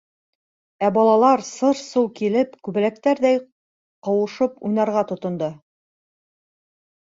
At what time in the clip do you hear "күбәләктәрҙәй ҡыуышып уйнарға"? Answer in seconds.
2.69-5.07